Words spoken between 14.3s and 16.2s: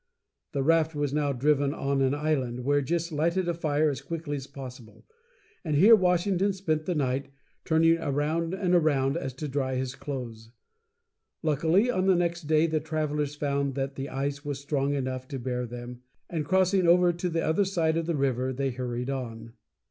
was strong enough to bear them,